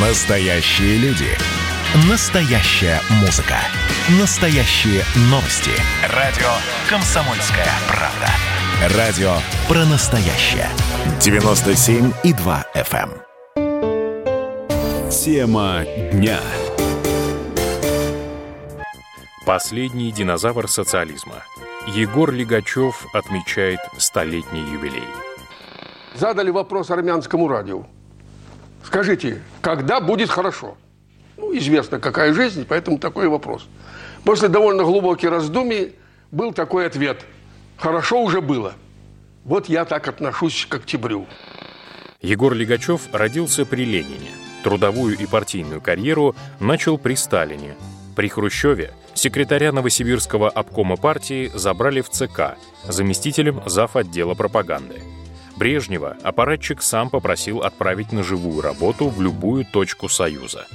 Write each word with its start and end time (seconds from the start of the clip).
Настоящие 0.00 0.96
люди. 0.98 1.26
Настоящая 2.08 3.00
музыка. 3.20 3.56
Настоящие 4.20 5.02
новости. 5.22 5.72
Радио 6.14 6.46
«Комсомольская 6.88 7.66
правда». 7.88 8.96
Радио 8.96 9.32
про 9.66 9.84
настоящее. 9.86 10.68
97,2 11.18 12.64
FM. 12.76 13.10
эм. 13.56 15.10
Тема 15.10 15.84
дня. 16.12 16.38
Последний 19.44 20.12
динозавр 20.12 20.68
социализма. 20.68 21.42
Егор 21.88 22.30
Лигачев 22.30 23.04
отмечает 23.12 23.80
столетний 23.96 24.62
юбилей. 24.62 25.02
задали 26.14 26.50
вопрос 26.50 26.90
армянскому 26.92 27.48
радио. 27.48 27.84
Скажите, 28.88 29.42
когда 29.60 30.00
будет 30.00 30.30
хорошо? 30.30 30.78
Ну, 31.36 31.54
известно, 31.58 32.00
какая 32.00 32.32
жизнь, 32.32 32.64
поэтому 32.66 32.98
такой 32.98 33.28
вопрос. 33.28 33.68
После 34.24 34.48
довольно 34.48 34.82
глубоких 34.82 35.28
раздумий 35.28 35.92
был 36.30 36.54
такой 36.54 36.86
ответ. 36.86 37.26
Хорошо 37.76 38.22
уже 38.22 38.40
было. 38.40 38.72
Вот 39.44 39.68
я 39.68 39.84
так 39.84 40.08
отношусь 40.08 40.64
к 40.66 40.76
октябрю. 40.76 41.26
Егор 42.22 42.54
Лигачев 42.54 43.02
родился 43.12 43.66
при 43.66 43.84
Ленине. 43.84 44.30
Трудовую 44.64 45.18
и 45.18 45.26
партийную 45.26 45.82
карьеру 45.82 46.34
начал 46.58 46.96
при 46.96 47.14
Сталине. 47.14 47.76
При 48.16 48.28
Хрущеве 48.28 48.94
секретаря 49.12 49.70
Новосибирского 49.70 50.48
обкома 50.48 50.96
партии 50.96 51.52
забрали 51.54 52.00
в 52.00 52.08
ЦК 52.08 52.56
заместителем 52.88 53.60
зав. 53.66 53.96
отдела 53.96 54.32
пропаганды. 54.32 55.02
Брежнева 55.58 56.16
аппаратчик 56.22 56.80
сам 56.80 57.10
попросил 57.10 57.62
отправить 57.62 58.12
на 58.12 58.22
живую 58.22 58.60
работу 58.60 59.08
в 59.08 59.20
любую 59.20 59.64
точку 59.64 60.08
Союза. 60.08 60.66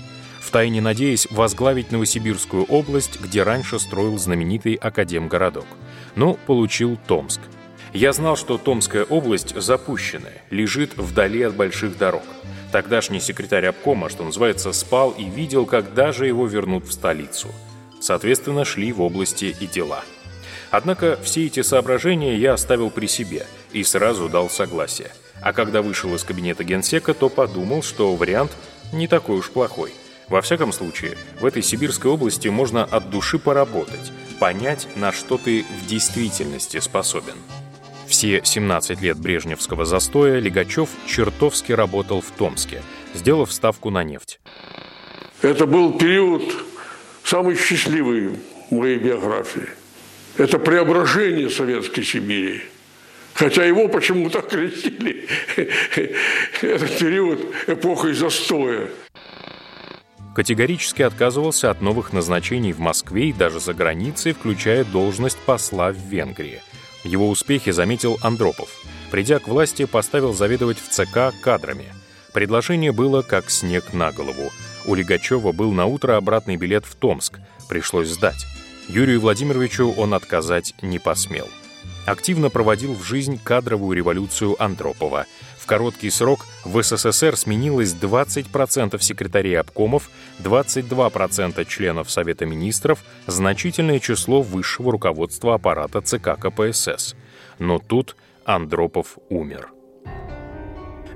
Втайне 0.41 0.81
надеясь 0.81 1.25
возглавить 1.31 1.93
Новосибирскую 1.93 2.65
область, 2.65 3.17
где 3.21 3.43
раньше 3.43 3.79
строил 3.79 4.17
знаменитый 4.17 4.73
Академгородок. 4.73 5.65
Но 6.15 6.33
получил 6.33 6.99
Томск. 7.07 7.39
Я 7.93 8.11
знал, 8.11 8.35
что 8.35 8.57
Томская 8.57 9.05
область 9.05 9.55
запущенная, 9.55 10.41
лежит 10.49 10.97
вдали 10.97 11.43
от 11.43 11.55
больших 11.55 11.97
дорог. 11.97 12.23
Тогдашний 12.73 13.21
секретарь 13.21 13.67
обкома, 13.67 14.09
что 14.09 14.25
называется, 14.25 14.73
спал 14.73 15.11
и 15.11 15.23
видел, 15.23 15.65
когда 15.65 16.11
же 16.11 16.27
его 16.27 16.45
вернут 16.45 16.83
в 16.83 16.91
столицу. 16.91 17.47
Соответственно, 18.01 18.65
шли 18.65 18.91
в 18.91 19.01
области 19.01 19.55
и 19.57 19.65
дела. 19.65 20.03
Однако 20.73 21.19
все 21.21 21.45
эти 21.45 21.61
соображения 21.61 22.35
я 22.35 22.53
оставил 22.53 22.89
при 22.89 23.05
себе 23.05 23.45
и 23.73 23.83
сразу 23.83 24.27
дал 24.27 24.49
согласие. 24.49 25.11
А 25.39 25.53
когда 25.53 25.83
вышел 25.83 26.15
из 26.15 26.23
кабинета 26.23 26.63
генсека, 26.63 27.13
то 27.13 27.29
подумал, 27.29 27.83
что 27.83 28.15
вариант 28.15 28.57
не 28.91 29.07
такой 29.07 29.37
уж 29.37 29.51
плохой. 29.51 29.93
Во 30.29 30.41
всяком 30.41 30.73
случае, 30.73 31.15
в 31.39 31.45
этой 31.45 31.61
сибирской 31.61 32.09
области 32.09 32.47
можно 32.47 32.83
от 32.83 33.11
души 33.11 33.37
поработать, 33.37 34.11
понять, 34.39 34.87
на 34.95 35.11
что 35.11 35.37
ты 35.37 35.63
в 35.83 35.85
действительности 35.85 36.79
способен. 36.79 37.35
Все 38.07 38.41
17 38.43 38.99
лет 38.99 39.19
брежневского 39.19 39.85
застоя 39.85 40.39
Лигачев 40.39 40.89
чертовски 41.05 41.71
работал 41.73 42.19
в 42.19 42.31
Томске, 42.31 42.81
сделав 43.13 43.53
ставку 43.53 43.91
на 43.91 44.03
нефть. 44.03 44.39
Это 45.43 45.67
был 45.67 45.99
период 45.99 46.41
самый 47.23 47.55
счастливый 47.57 48.39
в 48.71 48.73
моей 48.73 48.97
биографии. 48.97 49.82
Это 50.37 50.57
преображение 50.57 51.49
Советской 51.49 52.03
Сибири. 52.03 52.63
Хотя 53.33 53.65
его 53.65 53.87
почему-то 53.87 54.39
окрестили 54.39 55.27
этот 56.61 56.97
период 56.97 57.39
эпохой 57.67 58.13
застоя. 58.13 58.89
Категорически 60.35 61.03
отказывался 61.03 61.69
от 61.69 61.81
новых 61.81 62.13
назначений 62.13 62.73
в 62.73 62.79
Москве 62.79 63.29
и 63.29 63.33
даже 63.33 63.59
за 63.59 63.73
границей, 63.73 64.33
включая 64.33 64.83
должность 64.83 65.37
посла 65.37 65.91
в 65.91 65.97
Венгрии. 65.97 66.61
Его 67.03 67.29
успехи 67.29 67.71
заметил 67.71 68.17
Андропов. 68.21 68.69
Придя 69.11 69.37
к 69.37 69.47
власти, 69.47 69.85
поставил 69.85 70.33
заведовать 70.33 70.79
в 70.79 70.89
ЦК 70.89 71.33
кадрами. 71.43 71.85
Предложение 72.33 72.91
было 72.91 73.21
как 73.21 73.51
снег 73.51 73.93
на 73.93 74.11
голову. 74.11 74.51
У 74.85 74.95
Лигачева 74.95 75.51
был 75.51 75.71
на 75.71 75.85
утро 75.85 76.17
обратный 76.17 76.55
билет 76.55 76.85
в 76.85 76.95
Томск. 76.95 77.39
Пришлось 77.69 78.09
сдать. 78.09 78.43
Юрию 78.87 79.21
Владимировичу 79.21 79.91
он 79.91 80.13
отказать 80.13 80.73
не 80.81 80.99
посмел. 80.99 81.47
Активно 82.05 82.49
проводил 82.49 82.93
в 82.93 83.03
жизнь 83.03 83.39
кадровую 83.41 83.95
революцию 83.95 84.61
Андропова. 84.61 85.25
В 85.57 85.65
короткий 85.65 86.09
срок 86.09 86.45
в 86.65 86.83
СССР 86.83 87.37
сменилось 87.37 87.93
20% 87.93 88.99
секретарей 89.01 89.57
обкомов, 89.57 90.09
22% 90.43 91.65
членов 91.65 92.11
Совета 92.11 92.45
министров, 92.45 92.99
значительное 93.27 93.99
число 93.99 94.41
высшего 94.41 94.91
руководства 94.91 95.55
аппарата 95.55 96.01
ЦК 96.01 96.37
КПСС. 96.37 97.15
Но 97.59 97.79
тут 97.79 98.17
Андропов 98.43 99.17
умер. 99.29 99.69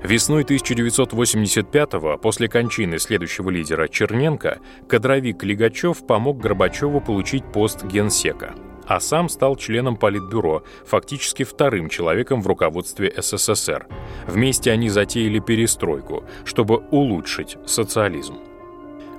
Весной 0.02 0.44
1985-го, 0.44 2.18
после 2.18 2.48
кончины 2.48 2.98
следующего 2.98 3.50
лидера 3.50 3.88
Черненко, 3.88 4.58
кадровик 4.88 5.42
Лигачев 5.42 6.06
помог 6.06 6.38
Горбачеву 6.38 7.00
получить 7.00 7.44
пост 7.44 7.84
генсека, 7.84 8.54
а 8.86 9.00
сам 9.00 9.28
стал 9.28 9.56
членом 9.56 9.96
Политбюро, 9.96 10.62
фактически 10.86 11.42
вторым 11.42 11.88
человеком 11.88 12.42
в 12.42 12.46
руководстве 12.46 13.12
СССР. 13.16 13.86
Вместе 14.26 14.70
они 14.70 14.88
затеяли 14.88 15.40
перестройку, 15.40 16.24
чтобы 16.44 16.76
улучшить 16.90 17.56
социализм. 17.66 18.38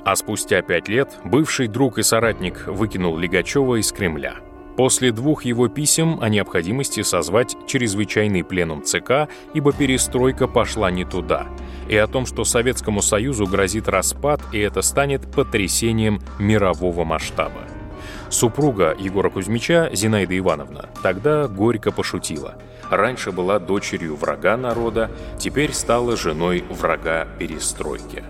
А 0.06 0.16
спустя 0.16 0.62
пять 0.62 0.88
лет 0.88 1.20
бывший 1.26 1.68
друг 1.68 2.00
и 2.00 2.04
соратник 2.04 2.68
выкинул 2.68 3.18
Лигачева 3.18 3.80
из 3.80 3.92
Кремля– 3.92 4.38
После 4.80 5.12
двух 5.12 5.44
его 5.44 5.68
писем 5.68 6.22
о 6.22 6.30
необходимости 6.30 7.02
созвать 7.02 7.54
чрезвычайный 7.68 8.46
пленум 8.46 8.82
ЦК, 8.82 9.28
ибо 9.54 9.74
перестройка 9.74 10.48
пошла 10.48 10.90
не 10.90 11.04
туда, 11.04 11.48
и 11.90 11.98
о 11.98 12.08
том, 12.08 12.26
что 12.26 12.46
Советскому 12.46 13.02
Союзу 13.02 13.46
грозит 13.46 13.90
распад, 13.90 14.40
и 14.54 14.60
это 14.60 14.82
станет 14.82 15.30
потрясением 15.30 16.22
мирового 16.40 17.04
масштаба. 17.04 17.60
Супруга 18.30 18.96
Егора 18.98 19.30
Кузьмича, 19.30 19.90
Зинаида 19.92 20.38
Ивановна, 20.38 20.88
тогда 21.04 21.50
горько 21.50 21.92
пошутила. 21.92 22.56
Раньше 22.90 23.34
была 23.34 23.60
дочерью 23.60 24.16
врага 24.16 24.56
народа, 24.56 25.12
теперь 25.38 25.74
стала 25.74 26.16
женой 26.16 26.64
врага 26.70 27.28
перестройки. 27.38 28.24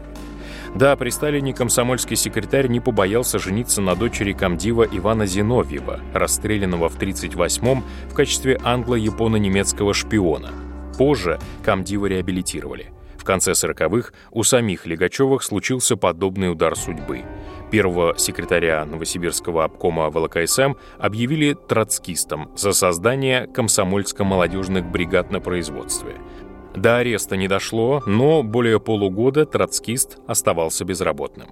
Да, 0.75 0.96
при 0.96 1.09
Сталине 1.09 1.53
комсомольский 1.53 2.16
секретарь 2.16 2.68
не 2.68 2.80
побоялся 2.80 3.40
жениться 3.40 3.81
на 3.81 3.96
дочери 3.96 4.34
комдива 4.34 4.84
Ивана 4.84 5.25
Зиновьева, 5.25 6.00
расстрелянного 6.13 6.90
в 6.90 6.97
1938-м 6.97 7.84
в 8.09 8.13
качестве 8.13 8.59
англо-японо-немецкого 8.63 9.94
шпиона. 9.94 10.52
Позже 10.97 11.40
комдива 11.63 12.06
реабилитировали. 12.06 12.91
В 13.18 13.24
конце 13.24 13.52
40-х 13.52 14.12
у 14.31 14.44
самих 14.44 14.85
Лигачевых 14.85 15.44
случился 15.44 15.97
подобный 15.97 16.52
удар 16.52 16.75
судьбы. 16.75 17.24
Первого 17.72 18.18
секретаря 18.18 18.86
Новосибирского 18.86 19.63
обкома 19.63 20.09
ВЛКСМ 20.09 20.74
объявили 20.97 21.53
троцкистом 21.53 22.51
за 22.56 22.72
создание 22.74 23.47
комсомольско-молодежных 23.47 24.90
бригад 24.90 25.31
на 25.31 25.40
производстве– 25.40 26.16
до 26.75 26.97
ареста 26.97 27.35
не 27.35 27.47
дошло, 27.47 28.03
но 28.06 28.44
более 28.44 28.80
полугода 28.80 29.46
троцкист 29.46 30.18
оставался 30.28 30.85
безработным. 30.85 31.50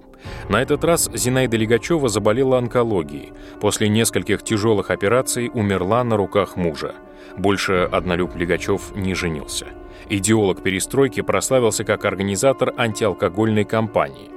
На 0.48 0.62
этот 0.62 0.84
раз 0.84 1.10
Зинаида 1.12 1.56
Лигачева 1.56 2.08
заболела 2.08 2.58
онкологией. 2.58 3.32
После 3.60 3.88
нескольких 3.88 4.42
тяжелых 4.42 4.90
операций 4.90 5.50
умерла 5.52 6.04
на 6.04 6.16
руках 6.16 6.56
мужа. 6.56 6.94
Больше 7.36 7.88
однолюб 7.90 8.36
Лигачев 8.36 8.94
не 8.94 9.14
женился. 9.14 9.66
Идеолог 10.08 10.62
перестройки 10.62 11.20
прославился 11.20 11.84
как 11.84 12.04
организатор 12.04 12.72
антиалкогольной 12.76 13.64
кампании. 13.64 14.30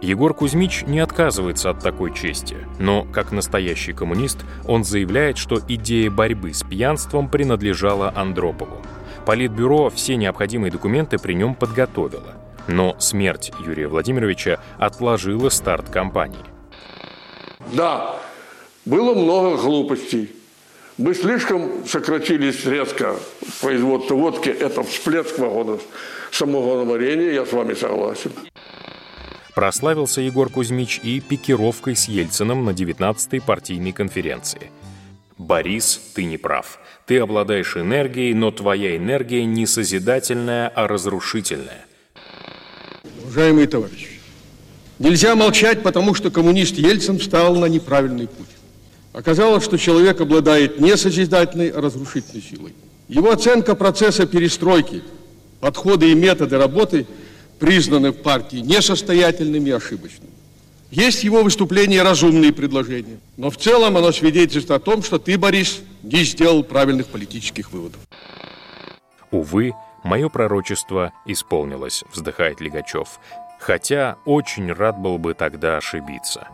Егор 0.00 0.34
Кузьмич 0.34 0.82
не 0.86 0.98
отказывается 0.98 1.70
от 1.70 1.78
такой 1.78 2.12
чести, 2.12 2.56
но, 2.78 3.06
как 3.10 3.32
настоящий 3.32 3.94
коммунист, 3.94 4.44
он 4.66 4.84
заявляет, 4.84 5.38
что 5.38 5.60
идея 5.66 6.10
борьбы 6.10 6.52
с 6.52 6.62
пьянством 6.62 7.28
принадлежала 7.30 8.12
Андропову. 8.14 8.82
Политбюро 9.26 9.90
все 9.90 10.16
необходимые 10.16 10.70
документы 10.70 11.18
при 11.18 11.34
нем 11.34 11.54
подготовило. 11.54 12.34
Но 12.68 12.96
смерть 12.98 13.52
Юрия 13.64 13.88
Владимировича 13.88 14.58
отложила 14.78 15.48
старт 15.48 15.88
кампании. 15.88 16.44
Да, 17.72 18.16
было 18.84 19.14
много 19.14 19.56
глупостей. 19.56 20.30
Мы 20.96 21.14
слишком 21.14 21.86
сократились 21.86 22.64
резко 22.66 23.16
производство 23.60 24.14
водки. 24.14 24.48
Это 24.48 24.82
всплеск 24.82 25.38
вагонов 25.38 25.82
самогоноварения, 26.30 27.32
я 27.32 27.46
с 27.46 27.52
вами 27.52 27.74
согласен. 27.74 28.30
Прославился 29.54 30.20
Егор 30.20 30.50
Кузьмич 30.50 31.00
и 31.02 31.20
пикировкой 31.20 31.96
с 31.96 32.08
Ельцином 32.08 32.64
на 32.64 32.70
19-й 32.70 33.40
партийной 33.40 33.92
конференции. 33.92 34.70
«Борис, 35.38 36.00
ты 36.14 36.24
не 36.24 36.36
прав. 36.36 36.78
Ты 37.06 37.18
обладаешь 37.18 37.76
энергией, 37.76 38.34
но 38.34 38.50
твоя 38.50 38.96
энергия 38.96 39.44
не 39.44 39.66
созидательная, 39.66 40.68
а 40.68 40.86
разрушительная. 40.86 41.86
Уважаемые 43.24 43.66
товарищи, 43.66 44.14
Нельзя 44.98 45.34
молчать, 45.34 45.82
потому 45.82 46.14
что 46.14 46.30
коммунист 46.30 46.76
Ельцин 46.76 47.18
встал 47.18 47.56
на 47.56 47.66
неправильный 47.66 48.28
путь. 48.28 48.46
Оказалось, 49.12 49.64
что 49.64 49.76
человек 49.76 50.20
обладает 50.20 50.80
не 50.80 50.96
созидательной, 50.96 51.70
а 51.70 51.80
разрушительной 51.80 52.42
силой. 52.42 52.74
Его 53.08 53.30
оценка 53.30 53.74
процесса 53.74 54.26
перестройки, 54.26 55.02
подходы 55.60 56.10
и 56.10 56.14
методы 56.14 56.58
работы 56.58 57.06
признаны 57.58 58.12
в 58.12 58.22
партии 58.22 58.58
несостоятельными 58.58 59.70
и 59.70 59.72
ошибочными. 59.72 60.30
Есть 60.94 61.24
его 61.24 61.42
выступления 61.42 62.02
разумные 62.02 62.52
предложения, 62.52 63.18
но 63.36 63.50
в 63.50 63.56
целом 63.56 63.96
оно 63.96 64.12
свидетельствует 64.12 64.70
о 64.70 64.78
том, 64.78 65.02
что 65.02 65.18
ты, 65.18 65.36
Борис, 65.36 65.82
не 66.04 66.22
сделал 66.22 66.62
правильных 66.62 67.08
политических 67.08 67.72
выводов. 67.72 67.98
Увы, 69.32 69.72
мое 70.04 70.28
пророчество 70.28 71.12
исполнилось, 71.26 72.04
вздыхает 72.12 72.60
Лигачев, 72.60 73.18
хотя 73.58 74.18
очень 74.24 74.72
рад 74.72 74.96
был 74.96 75.18
бы 75.18 75.34
тогда 75.34 75.78
ошибиться. 75.78 76.46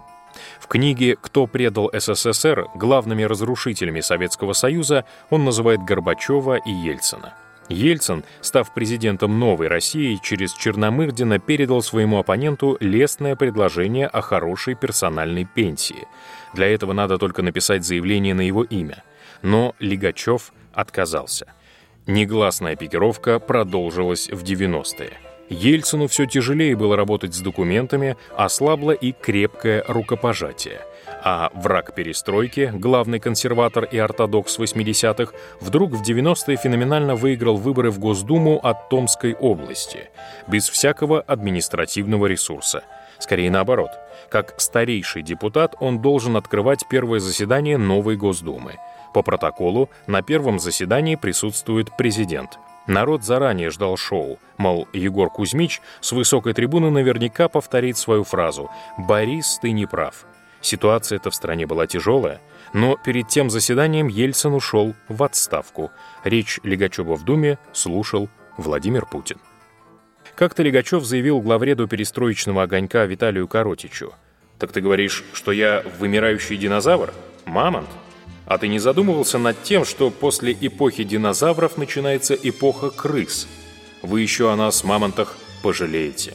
В 0.59 0.69
книге 0.69 1.19
«Кто 1.21 1.47
предал 1.47 1.91
СССР» 1.93 2.69
главными 2.75 3.25
разрушителями 3.25 4.01
Советского 4.01 4.55
Союза 4.55 5.05
он 5.29 5.45
называет 5.45 5.85
Горбачева 5.85 6.57
и 6.57 6.71
Ельцина. 6.71 7.35
Ельцин, 7.71 8.25
став 8.41 8.75
президентом 8.75 9.39
новой 9.39 9.69
России, 9.69 10.19
через 10.23 10.53
Черномырдина 10.53 11.39
передал 11.39 11.83
своему 11.83 12.19
оппоненту 12.19 12.77
лестное 12.81 13.37
предложение 13.37 14.09
о 14.09 14.21
хорошей 14.21 14.75
персональной 14.75 15.45
пенсии. 15.45 16.09
Для 16.53 16.67
этого 16.67 16.93
надо 16.93 17.17
только 17.17 17.43
написать 17.43 17.85
заявление 17.85 18.35
на 18.35 18.43
его 18.43 18.65
имя. 18.65 19.05
Но 19.43 19.75
Лигачев 19.79 20.53
отказался. 20.73 21.47
Негласная 22.07 22.75
пикировка 22.75 23.39
продолжилась 23.39 24.29
в 24.29 24.43
90-е. 24.43 25.30
Ельцину 25.51 26.07
все 26.07 26.27
тяжелее 26.27 26.77
было 26.77 26.97
работать 26.97 27.35
с 27.35 27.41
документами, 27.41 28.17
ослабло 28.37 28.93
и 28.93 29.11
крепкое 29.11 29.85
рукопожатие. 29.89 30.81
А 31.25 31.51
враг 31.55 31.93
перестройки, 31.95 32.71
главный 32.73 33.19
консерватор 33.19 33.85
и 33.85 33.99
ортодокс 33.99 34.59
80-х, 34.59 35.33
вдруг 35.61 35.93
в 35.93 36.03
90-е 36.03 36.57
феноменально 36.57 37.17
выиграл 37.17 37.57
выборы 37.57 37.91
в 37.91 37.99
Госдуму 37.99 38.61
от 38.63 38.89
Томской 38.89 39.35
области, 39.35 40.11
без 40.47 40.69
всякого 40.69 41.21
административного 41.21 42.27
ресурса. 42.27 42.85
Скорее 43.19 43.51
наоборот. 43.51 43.91
Как 44.31 44.55
старейший 44.59 45.23
депутат 45.23 45.75
он 45.81 46.01
должен 46.01 46.37
открывать 46.37 46.87
первое 46.89 47.19
заседание 47.19 47.77
новой 47.77 48.17
Госдумы. 48.17 48.77
По 49.13 49.23
протоколу 49.23 49.91
на 50.07 50.23
первом 50.23 50.61
заседании 50.61 51.17
присутствует 51.17 51.97
президент– 51.97 52.59
Народ 52.87 53.25
заранее 53.25 53.71
ждал 53.71 53.97
шоу, 53.97 54.39
мол, 54.57 54.89
Егор 54.93 55.31
Кузьмич 55.31 55.81
с 56.01 56.13
высокой 56.13 56.55
трибуны 56.55 56.91
наверняка 56.91 57.49
повторит 57.49 57.97
свою 57.97 58.25
фразу 58.25 58.71
«Борис, 58.97 59.59
ты 59.61 59.73
не 59.73 59.87
прав». 59.87 60.27
Ситуация-то 60.61 61.31
в 61.31 61.35
стране 61.35 61.67
была 61.67 61.87
тяжелая, 61.87 62.41
но 62.73 62.97
перед 62.97 63.29
тем 63.29 63.51
заседанием 63.51 64.09
Ельцин 64.09 64.55
ушел 64.55 64.95
в 65.09 65.23
отставку. 65.23 65.91
Речь 66.25 66.61
Легачева 66.63 67.17
в 67.17 67.25
Думе 67.25 67.59
слушал 67.73 68.29
Владимир 68.57 69.07
Путин. 69.07 69.39
Как-то 70.37 70.63
Легачев 70.63 71.05
заявил 71.05 71.41
главреду 71.41 71.89
перестроечного 71.89 72.63
огонька 72.63 73.05
Виталию 73.05 73.49
Коротичу. 73.49 74.13
«Так 74.59 74.73
ты 74.73 74.81
говоришь, 74.81 75.25
что 75.33 75.53
я 75.53 75.83
вымирающий 75.99 76.57
динозавр? 76.57 77.13
Мамонт?» 77.47 77.89
А 78.51 78.59
ты 78.59 78.67
не 78.67 78.81
задумывался 78.81 79.39
над 79.39 79.63
тем, 79.63 79.85
что 79.85 80.11
после 80.11 80.53
эпохи 80.61 81.05
динозавров 81.05 81.77
начинается 81.77 82.35
эпоха 82.35 82.91
крыс? 82.91 83.47
Вы 84.03 84.23
еще 84.23 84.53
о 84.53 84.57
нас, 84.57 84.83
мамонтах, 84.83 85.37
пожалеете. 85.63 86.35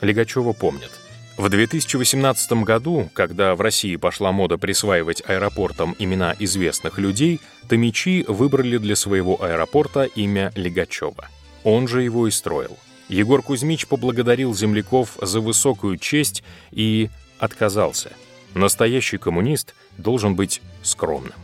Легачева 0.00 0.54
помнит. 0.54 0.90
В 1.36 1.46
2018 1.50 2.64
году, 2.64 3.10
когда 3.12 3.54
в 3.54 3.60
России 3.60 3.96
пошла 3.96 4.32
мода 4.32 4.56
присваивать 4.56 5.22
аэропортам 5.26 5.94
имена 5.98 6.34
известных 6.38 6.96
людей, 6.96 7.38
томичи 7.68 8.24
выбрали 8.26 8.78
для 8.78 8.96
своего 8.96 9.44
аэропорта 9.44 10.04
имя 10.04 10.52
Легачева. 10.54 11.28
Он 11.64 11.86
же 11.86 12.02
его 12.02 12.28
и 12.28 12.30
строил. 12.30 12.78
Егор 13.10 13.42
Кузьмич 13.42 13.86
поблагодарил 13.86 14.54
земляков 14.54 15.18
за 15.20 15.42
высокую 15.42 15.98
честь 15.98 16.42
и 16.70 17.10
отказался. 17.38 18.10
Настоящий 18.54 19.18
коммунист 19.18 19.74
должен 19.96 20.34
быть 20.34 20.60
скромным. 20.82 21.34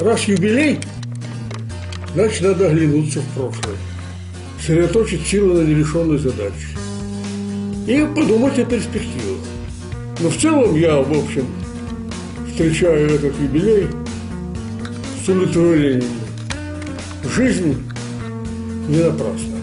Раз 0.00 0.24
юбилей, 0.24 0.78
значит, 2.14 2.42
надо 2.42 2.68
оглянуться 2.68 3.20
в 3.20 3.34
прошлое, 3.34 3.76
сосредоточить 4.60 5.26
силы 5.26 5.62
на 5.62 5.66
нерешенной 5.66 6.18
задаче 6.18 6.68
и 7.86 8.06
подумать 8.14 8.58
о 8.58 8.64
перспективах. 8.64 9.38
Но 10.20 10.28
в 10.28 10.36
целом 10.36 10.74
я, 10.76 10.96
в 10.98 11.10
общем, 11.12 11.46
встречаю 12.50 13.14
этот 13.14 13.38
юбилей 13.40 13.88
с 15.24 15.28
удовлетворением. 15.28 16.04
Жизнь 17.34 17.82
не 18.88 19.02
напрасна. 19.02 19.56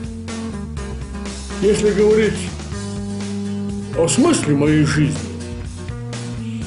Если 1.61 1.91
говорить 1.91 2.33
о 3.97 4.07
смысле 4.07 4.55
моей 4.55 4.83
жизни, 4.83 5.24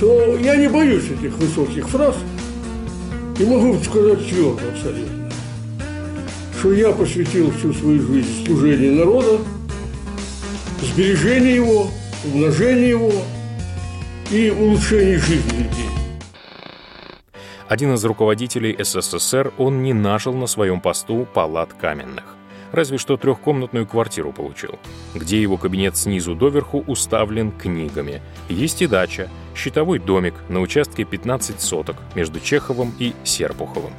то 0.00 0.36
я 0.36 0.56
не 0.56 0.68
боюсь 0.68 1.10
этих 1.10 1.36
высоких 1.38 1.88
фраз 1.88 2.16
и 3.38 3.44
могу 3.44 3.78
сказать 3.82 4.28
твердо 4.28 4.60
абсолютно, 4.72 5.30
что 6.58 6.72
я 6.72 6.92
посвятил 6.92 7.50
всю 7.52 7.72
свою 7.72 8.02
жизнь 8.02 8.46
служению 8.46 8.94
народа, 8.96 9.38
сбережению 10.82 11.54
его, 11.56 11.90
умножению 12.24 12.88
его 12.88 13.12
и 14.30 14.50
улучшению 14.50 15.18
жизни 15.18 15.58
людей. 15.58 15.88
Один 17.68 17.94
из 17.94 18.04
руководителей 18.04 18.76
СССР, 18.82 19.52
он 19.58 19.82
не 19.82 19.92
нажил 19.92 20.32
на 20.32 20.46
своем 20.46 20.80
посту 20.80 21.26
палат 21.34 21.74
каменных 21.74 22.37
разве 22.72 22.98
что 22.98 23.16
трехкомнатную 23.16 23.86
квартиру 23.86 24.32
получил, 24.32 24.78
где 25.14 25.40
его 25.40 25.56
кабинет 25.56 25.96
снизу 25.96 26.34
доверху 26.34 26.84
уставлен 26.86 27.50
книгами. 27.52 28.22
Есть 28.48 28.82
и 28.82 28.86
дача, 28.86 29.28
щитовой 29.54 29.98
домик 29.98 30.34
на 30.48 30.60
участке 30.60 31.04
15 31.04 31.60
соток 31.60 31.96
между 32.14 32.40
Чеховым 32.40 32.92
и 32.98 33.14
Серпуховым. 33.24 33.92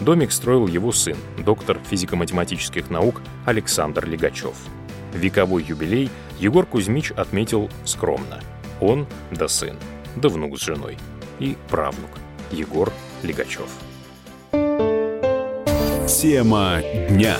Домик 0.00 0.32
строил 0.32 0.66
его 0.66 0.92
сын, 0.92 1.16
доктор 1.38 1.78
физико-математических 1.88 2.88
наук 2.90 3.20
Александр 3.44 4.06
Легачев. 4.06 4.54
Вековой 5.12 5.62
юбилей 5.62 6.10
Егор 6.38 6.64
Кузьмич 6.64 7.10
отметил 7.10 7.68
скромно. 7.84 8.40
Он 8.80 9.06
да 9.30 9.46
сын, 9.48 9.76
да 10.16 10.28
внук 10.28 10.58
с 10.58 10.62
женой 10.62 10.96
и 11.38 11.56
правнук 11.68 12.10
Егор 12.50 12.90
Легачев. 13.22 13.68
Тема 16.08 16.80
дня. 17.08 17.36